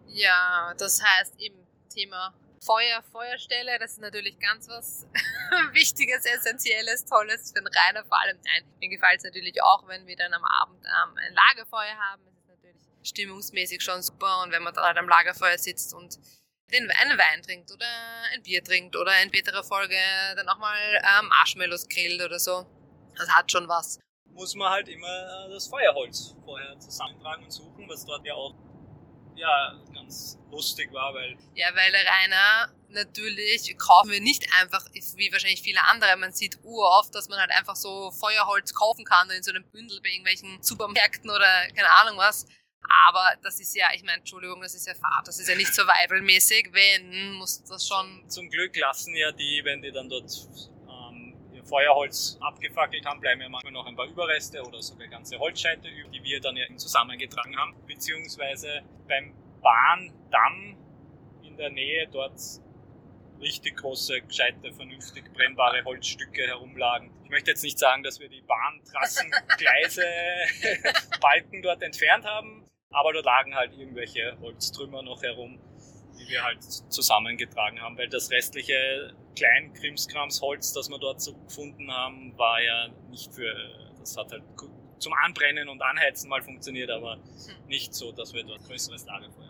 Ja, 0.08 0.74
das 0.76 1.00
heißt 1.02 1.38
eben 1.38 1.64
Thema 1.88 2.34
Feuer, 2.62 3.02
Feuerstelle, 3.10 3.78
das 3.78 3.92
ist 3.92 4.00
natürlich 4.00 4.38
ganz 4.38 4.68
was 4.68 5.06
Wichtiges, 5.72 6.26
Essentielles, 6.26 7.06
Tolles 7.06 7.52
für 7.52 7.62
den 7.62 7.68
Rainer 7.68 8.04
vor 8.04 8.20
allem. 8.20 8.38
Nein, 8.44 8.64
mir 8.80 8.90
gefällt 8.90 9.18
es 9.18 9.24
natürlich 9.24 9.62
auch, 9.62 9.88
wenn 9.88 10.06
wir 10.06 10.16
dann 10.16 10.34
am 10.34 10.44
Abend 10.44 10.84
ähm, 10.84 11.16
ein 11.16 11.34
Lagerfeuer 11.34 11.96
haben. 11.96 12.22
Es 12.28 12.36
ist 12.36 12.48
natürlich 12.48 12.76
stimmungsmäßig 13.02 13.82
schon 13.82 14.02
super 14.02 14.42
und 14.42 14.52
wenn 14.52 14.62
man 14.62 14.74
dann 14.74 14.84
halt 14.84 14.98
am 14.98 15.08
Lagerfeuer 15.08 15.56
sitzt 15.56 15.94
und 15.94 16.18
den, 16.70 16.90
einen 16.90 17.18
Wein 17.18 17.42
trinkt 17.42 17.72
oder 17.72 17.86
ein 18.34 18.42
Bier 18.42 18.62
trinkt 18.62 18.94
oder 18.94 19.10
in 19.22 19.28
späterer 19.28 19.64
Folge 19.64 19.96
dann 20.36 20.48
auch 20.48 20.58
mal 20.58 20.78
ähm, 20.96 21.28
Marshmallows 21.28 21.88
grillt 21.88 22.22
oder 22.22 22.38
so. 22.38 22.66
Das 23.16 23.28
hat 23.30 23.50
schon 23.50 23.68
was. 23.68 23.98
Muss 24.26 24.54
man 24.54 24.70
halt 24.70 24.88
immer 24.88 25.48
das 25.48 25.66
Feuerholz 25.66 26.36
vorher 26.44 26.78
zusammentragen 26.78 27.44
und 27.44 27.50
suchen, 27.50 27.88
was 27.88 28.04
dort 28.04 28.24
ja 28.26 28.34
auch 28.34 28.54
ja, 29.34 29.80
ganz 30.10 30.38
lustig 30.50 30.92
war, 30.92 31.14
weil 31.14 31.36
Ja, 31.54 31.68
weil 31.74 31.92
Rainer 31.94 32.74
natürlich 32.88 33.76
kaufen 33.78 34.10
wir 34.10 34.20
nicht 34.20 34.44
einfach, 34.60 34.84
wie 34.92 35.32
wahrscheinlich 35.32 35.62
viele 35.62 35.82
andere. 35.84 36.16
Man 36.16 36.32
sieht 36.32 36.58
uroft, 36.64 37.14
dass 37.14 37.28
man 37.28 37.38
halt 37.38 37.52
einfach 37.52 37.76
so 37.76 38.10
Feuerholz 38.10 38.74
kaufen 38.74 39.04
kann 39.04 39.30
in 39.30 39.42
so 39.42 39.52
einem 39.52 39.64
Bündel 39.70 40.00
bei 40.02 40.08
irgendwelchen 40.08 40.60
Supermärkten 40.62 41.30
oder 41.30 41.68
keine 41.68 41.92
Ahnung 42.00 42.18
was. 42.18 42.46
Aber 43.06 43.36
das 43.42 43.60
ist 43.60 43.76
ja, 43.76 43.86
ich 43.94 44.02
meine, 44.02 44.18
Entschuldigung, 44.18 44.60
das 44.62 44.74
ist 44.74 44.86
ja 44.86 44.94
Fahrt, 44.94 45.28
das 45.28 45.38
ist 45.38 45.48
ja 45.48 45.54
nicht 45.54 45.72
survival-mäßig. 45.72 46.70
Wenn, 46.72 47.34
muss 47.34 47.62
das 47.62 47.86
schon. 47.86 48.28
zum 48.28 48.50
Glück 48.50 48.76
lassen 48.76 49.14
ja 49.14 49.30
die, 49.30 49.60
wenn 49.64 49.80
die 49.80 49.92
dann 49.92 50.08
dort 50.08 50.32
ähm, 50.88 51.36
ihr 51.54 51.64
Feuerholz 51.64 52.36
abgefackelt 52.40 53.06
haben, 53.06 53.20
bleiben 53.20 53.42
ja 53.42 53.48
manchmal 53.48 53.72
noch 53.72 53.86
ein 53.86 53.94
paar 53.94 54.06
Überreste 54.06 54.60
oder 54.64 54.82
sogar 54.82 55.06
ganze 55.06 55.38
Holzscheite 55.38 55.88
über, 55.88 56.08
die 56.08 56.24
wir 56.24 56.40
dann 56.40 56.56
ja 56.56 56.64
zusammengetragen 56.76 57.56
haben. 57.56 57.76
Beziehungsweise 57.86 58.82
beim 59.06 59.34
Bahndamm 59.60 60.76
in 61.42 61.56
der 61.56 61.70
Nähe 61.70 62.08
dort 62.08 62.38
richtig 63.40 63.76
große, 63.76 64.20
gescheite, 64.22 64.72
vernünftig 64.72 65.32
brennbare 65.32 65.82
Holzstücke 65.84 66.46
herumlagen. 66.46 67.10
Ich 67.24 67.30
möchte 67.30 67.50
jetzt 67.50 67.62
nicht 67.62 67.78
sagen, 67.78 68.02
dass 68.02 68.20
wir 68.20 68.28
die 68.28 68.42
Bahntrassen, 68.42 69.30
Gleise, 69.56 70.04
Balken 71.20 71.62
dort 71.62 71.82
entfernt 71.82 72.24
haben, 72.24 72.64
aber 72.90 73.12
dort 73.12 73.24
lagen 73.24 73.54
halt 73.54 73.72
irgendwelche 73.72 74.36
Holztrümmer 74.40 75.02
noch 75.02 75.22
herum, 75.22 75.58
die 76.18 76.28
wir 76.28 76.42
halt 76.42 76.62
zusammengetragen 76.62 77.80
haben, 77.80 77.96
weil 77.96 78.08
das 78.08 78.30
restliche 78.30 79.14
Kleinkrimskramsholz, 79.36 80.72
das 80.72 80.90
wir 80.90 80.98
dort 80.98 81.20
so 81.20 81.34
gefunden 81.34 81.90
haben, 81.90 82.36
war 82.36 82.60
ja 82.60 82.88
nicht 83.08 83.32
für, 83.34 83.54
das 83.98 84.16
hat 84.16 84.32
halt 84.32 84.42
zum 84.98 85.12
Anbrennen 85.14 85.68
und 85.68 85.80
Anheizen 85.82 86.28
mal 86.28 86.42
funktioniert, 86.42 86.90
aber 86.90 87.18
nicht 87.68 87.94
so, 87.94 88.12
dass 88.12 88.34
wir 88.34 88.44
dort 88.44 88.64
größeres 88.64 89.06
Lagerfeuer. 89.06 89.50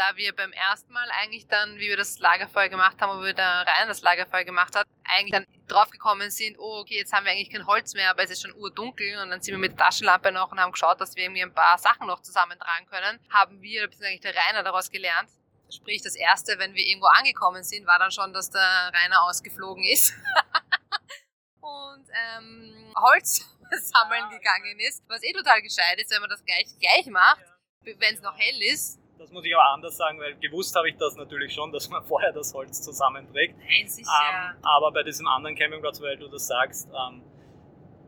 Da 0.00 0.16
wir 0.16 0.34
beim 0.34 0.50
ersten 0.52 0.94
Mal 0.94 1.10
eigentlich 1.20 1.46
dann, 1.46 1.76
wie 1.76 1.90
wir 1.90 1.96
das 1.98 2.18
Lagerfeuer 2.20 2.70
gemacht 2.70 2.96
haben, 3.02 3.18
wo 3.18 3.22
wir 3.22 3.34
da 3.34 3.60
rein 3.60 3.86
das 3.86 4.00
Lagerfeuer 4.00 4.44
gemacht 4.44 4.74
hat, 4.74 4.86
eigentlich 5.04 5.32
dann 5.32 5.46
draufgekommen 5.68 6.30
sind, 6.30 6.58
oh, 6.58 6.78
okay, 6.80 6.96
jetzt 6.96 7.12
haben 7.12 7.26
wir 7.26 7.32
eigentlich 7.32 7.50
kein 7.50 7.66
Holz 7.66 7.92
mehr, 7.92 8.08
aber 8.08 8.22
es 8.22 8.30
ist 8.30 8.40
schon 8.40 8.54
urdunkel. 8.54 9.18
Und 9.18 9.28
dann 9.28 9.42
sind 9.42 9.52
wir 9.52 9.58
mit 9.58 9.72
der 9.72 9.84
Taschenlampe 9.84 10.32
noch 10.32 10.52
und 10.52 10.58
haben 10.58 10.72
geschaut, 10.72 11.02
dass 11.02 11.16
wir 11.16 11.24
irgendwie 11.24 11.42
ein 11.42 11.52
paar 11.52 11.76
Sachen 11.76 12.06
noch 12.06 12.22
zusammentragen 12.22 12.86
können, 12.86 13.20
haben 13.30 13.60
wir, 13.60 13.82
beziehungsweise 13.82 14.06
eigentlich 14.06 14.20
der 14.22 14.36
Rainer 14.36 14.62
daraus 14.62 14.90
gelernt. 14.90 15.28
Sprich, 15.70 16.00
das 16.00 16.16
erste, 16.16 16.58
wenn 16.58 16.72
wir 16.72 16.86
irgendwo 16.86 17.08
angekommen 17.08 17.62
sind, 17.62 17.86
war 17.86 17.98
dann 17.98 18.10
schon, 18.10 18.32
dass 18.32 18.48
der 18.48 18.90
Rainer 18.94 19.22
ausgeflogen 19.24 19.84
ist. 19.84 20.14
Und 21.60 22.06
ähm, 22.08 22.94
Holz 22.96 23.44
sammeln 23.70 24.30
Ja, 24.30 24.38
gegangen 24.38 24.80
ist, 24.80 25.02
was 25.08 25.22
eh 25.22 25.34
total 25.34 25.60
gescheit 25.60 26.00
ist, 26.00 26.10
wenn 26.10 26.22
man 26.22 26.30
das 26.30 26.42
gleich 26.42 26.64
gleich 26.80 27.04
macht, 27.08 27.44
wenn 27.84 28.14
es 28.14 28.22
noch 28.22 28.38
hell 28.38 28.62
ist. 28.62 28.99
Das 29.20 29.30
muss 29.32 29.44
ich 29.44 29.54
aber 29.54 29.74
anders 29.74 29.98
sagen, 29.98 30.18
weil 30.18 30.34
gewusst 30.36 30.74
habe 30.74 30.88
ich 30.88 30.96
das 30.96 31.14
natürlich 31.14 31.52
schon, 31.52 31.70
dass 31.72 31.90
man 31.90 32.02
vorher 32.08 32.32
das 32.32 32.54
Holz 32.54 32.80
zusammenträgt. 32.80 33.54
Nein, 33.58 33.86
sicher. 33.86 34.08
Ähm, 34.08 34.56
aber 34.62 34.92
bei 34.92 35.02
diesem 35.02 35.26
anderen 35.28 35.54
Campingplatz, 35.54 36.00
weil 36.00 36.16
du 36.16 36.26
das 36.26 36.46
sagst, 36.46 36.88
ähm, 36.88 37.20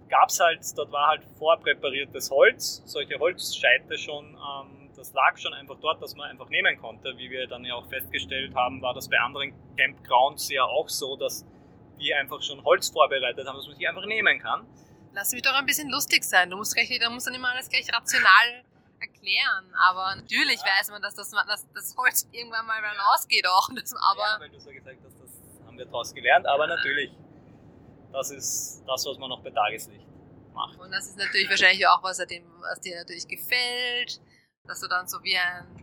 gab 0.08 0.30
es 0.30 0.40
halt, 0.40 0.60
dort 0.74 0.90
war 0.90 1.08
halt 1.08 1.22
vorpräpariertes 1.38 2.30
Holz, 2.30 2.82
solche 2.86 3.18
Holzscheite 3.18 3.98
schon, 3.98 4.24
ähm, 4.24 4.90
das 4.96 5.12
lag 5.12 5.36
schon 5.36 5.52
einfach 5.52 5.76
dort, 5.82 6.02
dass 6.02 6.16
man 6.16 6.30
einfach 6.30 6.48
nehmen 6.48 6.80
konnte. 6.80 7.12
Wie 7.18 7.30
wir 7.30 7.46
dann 7.46 7.62
ja 7.66 7.74
auch 7.74 7.86
festgestellt 7.90 8.54
haben, 8.54 8.80
war 8.80 8.94
das 8.94 9.10
bei 9.10 9.18
anderen 9.18 9.52
Campgrounds 9.76 10.48
ja 10.48 10.64
auch 10.64 10.88
so, 10.88 11.16
dass 11.16 11.44
die 12.00 12.14
einfach 12.14 12.40
schon 12.40 12.64
Holz 12.64 12.88
vorbereitet 12.88 13.46
haben, 13.46 13.56
dass 13.56 13.66
man 13.66 13.76
sich 13.76 13.86
einfach 13.86 14.06
nehmen 14.06 14.38
kann. 14.38 14.66
Lass 15.12 15.32
mich 15.32 15.42
doch 15.42 15.52
ein 15.52 15.66
bisschen 15.66 15.90
lustig 15.90 16.24
sein. 16.24 16.48
Du 16.48 16.56
musst, 16.56 16.74
gleich, 16.74 16.88
du 16.88 17.10
musst 17.10 17.26
dann 17.26 17.34
immer 17.34 17.50
alles 17.50 17.68
gleich 17.68 17.86
rational 17.92 18.64
erklären. 19.02 19.74
Aber 19.74 20.16
natürlich 20.16 20.60
ja. 20.60 20.78
weiß 20.78 20.90
man, 20.90 21.02
dass 21.02 21.14
das, 21.14 21.30
dass 21.30 21.66
das 21.72 21.96
Holz 21.96 22.28
irgendwann 22.32 22.66
mal 22.66 22.80
dann 22.80 22.96
ausgeht 23.12 23.46
auch. 23.46 23.68
Das, 23.74 23.92
aber 23.94 24.20
ja, 24.20 24.40
weil 24.40 24.50
du 24.50 24.60
so 24.60 24.70
gesagt 24.70 24.98
hast, 25.04 25.20
das 25.20 25.66
haben 25.66 25.76
wir 25.76 25.84
daraus 25.84 26.14
gelernt. 26.14 26.46
Aber 26.46 26.66
natürlich, 26.66 27.10
das 28.12 28.30
ist 28.30 28.82
das, 28.86 29.04
was 29.04 29.18
man 29.18 29.28
noch 29.28 29.42
bei 29.42 29.50
Tageslicht 29.50 30.06
macht. 30.54 30.78
Und 30.78 30.90
das 30.90 31.06
ist 31.06 31.16
natürlich 31.16 31.48
wahrscheinlich 31.48 31.86
auch 31.86 32.02
was, 32.02 32.18
dem, 32.18 32.44
was 32.60 32.80
dir 32.80 32.96
natürlich 32.96 33.26
gefällt, 33.26 34.20
dass 34.64 34.80
du 34.80 34.88
dann 34.88 35.06
so 35.08 35.22
wie 35.22 35.36
ein 35.36 35.82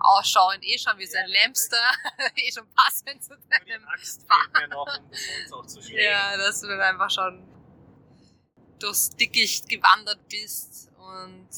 ausschauend 0.00 0.64
eh 0.64 0.78
schon 0.78 0.96
wie 0.98 1.06
so 1.06 1.18
ein 1.18 1.28
Lamster, 1.28 1.76
eh 2.36 2.52
schon 2.52 2.68
passend 2.74 3.22
zu 3.22 3.36
deinem 3.50 3.86
Axt 3.88 4.22
fehlt 4.22 4.52
mir 4.52 4.68
noch, 4.68 4.86
um 4.86 5.10
das 5.10 5.20
Holz 5.20 5.52
auch 5.52 5.66
zu 5.66 5.82
schlägen. 5.82 6.04
Ja, 6.04 6.36
dass 6.36 6.60
du 6.60 6.68
dann 6.68 6.80
einfach 6.80 7.10
schon 7.10 7.46
durchs 8.78 9.10
Dickicht 9.10 9.68
gewandert 9.68 10.28
bist 10.28 10.90
und 10.96 11.48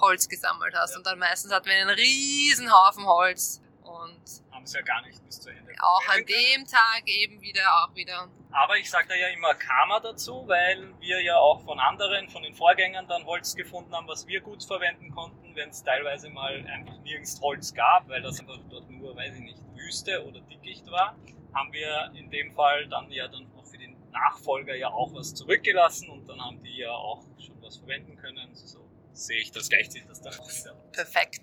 Holz 0.00 0.28
gesammelt 0.28 0.74
hast. 0.74 0.92
Ja. 0.92 0.98
Und 0.98 1.06
dann 1.06 1.18
meistens 1.18 1.52
hatten 1.52 1.66
wir 1.66 1.74
einen 1.74 1.90
riesen 1.90 2.72
Haufen 2.72 3.06
Holz 3.06 3.60
und 3.82 4.20
haben 4.52 4.64
es 4.64 4.72
ja 4.72 4.82
gar 4.82 5.02
nicht 5.02 5.24
bis 5.24 5.40
zu 5.40 5.50
Ende. 5.50 5.72
Auch 5.80 6.08
an 6.08 6.24
dem 6.26 6.66
Tag 6.66 7.02
eben 7.06 7.40
wieder, 7.40 7.62
auch 7.82 7.94
wieder. 7.94 8.28
Aber 8.52 8.76
ich 8.76 8.90
sage 8.90 9.08
da 9.08 9.14
ja 9.14 9.28
immer 9.28 9.54
Karma 9.54 10.00
dazu, 10.00 10.44
weil 10.46 10.92
wir 11.00 11.22
ja 11.22 11.36
auch 11.36 11.60
von 11.62 11.78
anderen, 11.78 12.28
von 12.28 12.42
den 12.42 12.54
Vorgängern 12.54 13.06
dann 13.08 13.24
Holz 13.24 13.54
gefunden 13.54 13.94
haben, 13.94 14.08
was 14.08 14.26
wir 14.26 14.40
gut 14.40 14.64
verwenden 14.64 15.10
konnten, 15.12 15.54
wenn 15.54 15.70
es 15.70 15.82
teilweise 15.82 16.30
mal 16.30 16.66
einfach 16.66 16.98
nirgends 16.98 17.40
Holz 17.40 17.72
gab, 17.72 18.08
weil 18.08 18.22
das 18.22 18.40
einfach 18.40 18.58
dort 18.68 18.90
nur, 18.90 19.14
weiß 19.16 19.34
ich 19.36 19.42
nicht, 19.42 19.58
Wüste 19.74 20.24
oder 20.26 20.40
Dickicht 20.40 20.90
war, 20.90 21.16
haben 21.54 21.72
wir 21.72 22.12
in 22.14 22.30
dem 22.30 22.52
Fall 22.52 22.88
dann 22.88 23.10
ja 23.10 23.28
dann 23.28 23.50
auch 23.56 23.64
für 23.64 23.78
den 23.78 23.96
Nachfolger 24.10 24.74
ja 24.74 24.88
auch 24.88 25.14
was 25.14 25.34
zurückgelassen 25.34 26.10
und 26.10 26.28
dann 26.28 26.40
haben 26.40 26.62
die 26.62 26.78
ja 26.78 26.90
auch 26.90 27.22
schon 27.38 27.60
was 27.62 27.76
verwenden 27.76 28.16
können. 28.16 28.54
So 28.54 28.89
sehe 29.12 29.40
ich 29.40 29.50
das, 29.50 29.68
gleicht 29.68 29.92
sich 29.92 30.04
das 30.06 30.20
wieder. 30.20 30.74
Perfekt. 30.92 31.40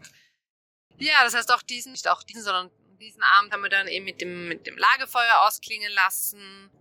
Ja, 0.98 1.24
das 1.24 1.36
heißt 1.36 1.54
auch 1.54 1.62
diesen, 1.62 1.92
nicht 1.92 2.08
auch 2.08 2.24
diesen, 2.24 2.44
sondern 2.44 2.72
diesen 3.00 3.22
Abend 3.22 3.54
haben 3.54 3.62
wir 3.62 3.70
dann 3.70 3.88
eben 3.88 4.06
mit 4.06 4.22
dem, 4.22 4.48
mit 4.48 4.66
dem 4.66 4.78
Lagerfeuer 4.78 5.46
ausklingen 5.48 5.92
lassen 5.94 6.72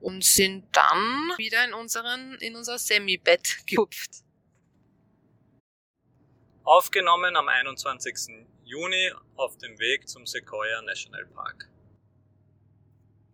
und 0.00 0.24
sind 0.24 0.64
dann 0.76 1.32
wieder 1.38 1.64
in 1.64 1.72
unseren, 1.72 2.34
in 2.34 2.56
unser 2.56 2.78
Semi-Bett 2.78 3.66
gehupft. 3.66 4.22
Aufgenommen 6.64 7.36
am 7.36 7.48
21. 7.48 8.46
Juni 8.64 9.12
auf 9.36 9.56
dem 9.58 9.78
Weg 9.78 10.08
zum 10.08 10.26
Sequoia 10.26 10.82
National 10.82 11.26
Park. 11.26 11.71